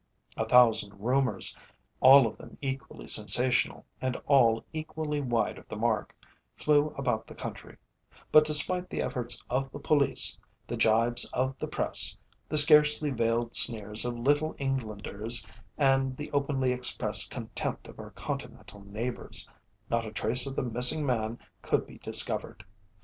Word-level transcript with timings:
A 0.35 0.49
thousand 0.49 0.97
rumours, 0.99 1.55
all 1.99 2.25
of 2.25 2.35
them 2.35 2.57
equally 2.59 3.07
sensational, 3.07 3.85
and 4.01 4.15
all 4.25 4.65
equally 4.73 5.21
wide 5.21 5.59
of 5.59 5.67
the 5.67 5.75
mark, 5.75 6.15
flew 6.55 6.87
about 6.97 7.27
the 7.27 7.35
country; 7.35 7.77
but 8.31 8.43
despite 8.43 8.89
the 8.89 9.03
efforts 9.03 9.43
of 9.47 9.71
the 9.71 9.77
police, 9.77 10.39
the 10.65 10.75
jibes 10.75 11.25
of 11.33 11.55
the 11.59 11.67
Press, 11.67 12.17
the 12.49 12.57
scarcely 12.57 13.11
veiled 13.11 13.53
sneers 13.53 14.03
of 14.03 14.17
Little 14.17 14.55
Englanders 14.57 15.45
and 15.77 16.17
the 16.17 16.31
openly 16.31 16.71
expressed 16.71 17.29
contempt 17.29 17.87
of 17.87 17.99
our 17.99 18.09
Continental 18.09 18.83
neighbours, 18.83 19.47
not 19.87 20.03
a 20.07 20.11
trace 20.11 20.47
of 20.47 20.55
the 20.55 20.63
missing 20.63 21.05
man 21.05 21.37
could 21.61 21.85
be 21.85 21.99
discovered. 21.99 22.65